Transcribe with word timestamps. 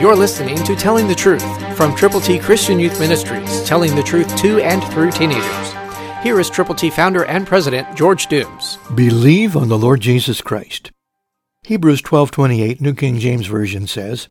You're 0.00 0.14
listening 0.14 0.62
to 0.62 0.76
Telling 0.76 1.08
the 1.08 1.14
Truth 1.16 1.76
from 1.76 1.92
Triple 1.96 2.20
T 2.20 2.38
Christian 2.38 2.78
Youth 2.78 3.00
Ministries, 3.00 3.64
telling 3.64 3.96
the 3.96 4.02
truth 4.04 4.32
to 4.36 4.60
and 4.60 4.80
through 4.92 5.10
teenagers. 5.10 5.72
Here 6.22 6.38
is 6.38 6.48
Triple 6.48 6.76
T 6.76 6.88
founder 6.88 7.24
and 7.24 7.44
president 7.44 7.96
George 7.96 8.28
Dooms. 8.28 8.78
Believe 8.94 9.56
on 9.56 9.68
the 9.68 9.76
Lord 9.76 10.00
Jesus 10.00 10.40
Christ. 10.40 10.92
Hebrews 11.64 12.00
12:28 12.02 12.80
New 12.80 12.94
King 12.94 13.18
James 13.18 13.48
Version 13.48 13.88
says, 13.88 14.28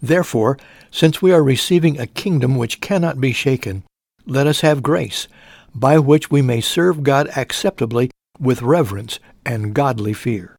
Therefore, 0.00 0.56
since 0.92 1.20
we 1.20 1.32
are 1.32 1.42
receiving 1.42 1.98
a 1.98 2.06
kingdom 2.06 2.56
which 2.56 2.80
cannot 2.80 3.20
be 3.20 3.32
shaken, 3.32 3.82
let 4.24 4.46
us 4.46 4.60
have 4.60 4.84
grace, 4.84 5.26
by 5.74 5.98
which 5.98 6.30
we 6.30 6.42
may 6.42 6.60
serve 6.60 7.02
God 7.02 7.28
acceptably 7.36 8.08
with 8.38 8.62
reverence 8.62 9.18
and 9.44 9.74
godly 9.74 10.12
fear. 10.12 10.56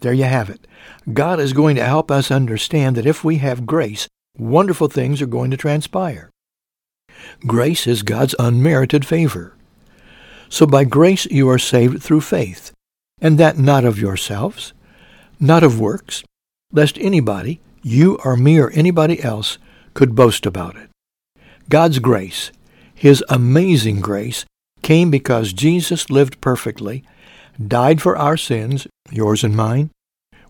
There 0.00 0.12
you 0.12 0.24
have 0.24 0.50
it. 0.50 0.66
God 1.12 1.40
is 1.40 1.52
going 1.52 1.76
to 1.76 1.84
help 1.84 2.10
us 2.10 2.30
understand 2.30 2.96
that 2.96 3.06
if 3.06 3.24
we 3.24 3.38
have 3.38 3.66
grace, 3.66 4.08
wonderful 4.36 4.88
things 4.88 5.22
are 5.22 5.26
going 5.26 5.50
to 5.50 5.56
transpire. 5.56 6.30
Grace 7.46 7.86
is 7.86 8.02
God's 8.02 8.34
unmerited 8.38 9.06
favor. 9.06 9.54
So 10.48 10.66
by 10.66 10.84
grace 10.84 11.26
you 11.26 11.48
are 11.48 11.58
saved 11.58 12.02
through 12.02 12.20
faith, 12.20 12.72
and 13.20 13.38
that 13.38 13.58
not 13.58 13.84
of 13.84 13.98
yourselves, 13.98 14.72
not 15.40 15.62
of 15.62 15.80
works, 15.80 16.22
lest 16.72 16.98
anybody, 16.98 17.60
you 17.82 18.18
or 18.24 18.36
me 18.36 18.58
or 18.58 18.70
anybody 18.70 19.22
else, 19.22 19.58
could 19.94 20.14
boast 20.14 20.46
about 20.46 20.76
it. 20.76 20.90
God's 21.68 21.98
grace, 21.98 22.52
His 22.94 23.24
amazing 23.28 24.00
grace, 24.00 24.44
came 24.82 25.10
because 25.10 25.52
Jesus 25.52 26.10
lived 26.10 26.40
perfectly, 26.40 27.02
died 27.64 28.02
for 28.02 28.16
our 28.16 28.36
sins, 28.36 28.86
yours 29.10 29.44
and 29.44 29.56
mine, 29.56 29.90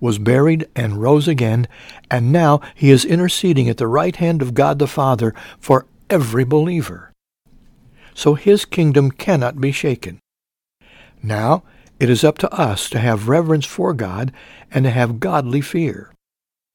was 0.00 0.18
buried 0.18 0.68
and 0.74 1.00
rose 1.00 1.28
again, 1.28 1.68
and 2.10 2.32
now 2.32 2.60
he 2.74 2.90
is 2.90 3.04
interceding 3.04 3.68
at 3.68 3.76
the 3.76 3.86
right 3.86 4.16
hand 4.16 4.42
of 4.42 4.54
God 4.54 4.78
the 4.78 4.86
Father 4.86 5.34
for 5.60 5.86
every 6.10 6.44
believer. 6.44 7.12
So 8.14 8.34
his 8.34 8.64
kingdom 8.64 9.10
cannot 9.10 9.60
be 9.60 9.72
shaken. 9.72 10.18
Now 11.22 11.62
it 12.00 12.10
is 12.10 12.24
up 12.24 12.36
to 12.38 12.52
us 12.52 12.90
to 12.90 12.98
have 12.98 13.28
reverence 13.28 13.64
for 13.64 13.94
God 13.94 14.32
and 14.72 14.84
to 14.84 14.90
have 14.90 15.20
godly 15.20 15.60
fear. 15.60 16.12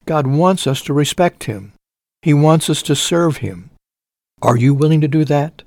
God 0.06 0.26
wants 0.26 0.66
us 0.66 0.80
to 0.82 0.94
respect 0.94 1.44
him. 1.44 1.72
He 2.22 2.32
wants 2.32 2.70
us 2.70 2.82
to 2.84 2.96
serve 2.96 3.38
him. 3.38 3.68
Are 4.40 4.56
you 4.56 4.72
willing 4.72 5.02
to 5.02 5.08
do 5.08 5.26
that? 5.26 5.62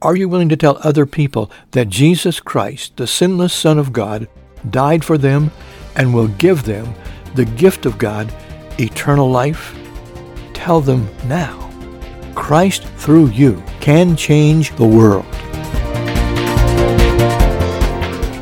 Are 0.00 0.14
you 0.14 0.28
willing 0.28 0.48
to 0.50 0.56
tell 0.56 0.78
other 0.84 1.06
people 1.06 1.50
that 1.72 1.88
Jesus 1.88 2.38
Christ, 2.38 2.96
the 2.96 3.06
sinless 3.08 3.52
Son 3.52 3.78
of 3.78 3.92
God, 3.92 4.28
died 4.70 5.04
for 5.04 5.18
them 5.18 5.50
and 5.96 6.14
will 6.14 6.28
give 6.28 6.62
them 6.62 6.94
the 7.34 7.44
gift 7.44 7.84
of 7.84 7.98
God, 7.98 8.32
eternal 8.78 9.28
life? 9.28 9.76
Tell 10.54 10.80
them 10.80 11.08
now. 11.26 11.68
Christ 12.36 12.84
through 12.84 13.30
you 13.30 13.60
can 13.80 14.14
change 14.14 14.74
the 14.76 14.86
world. 14.86 15.26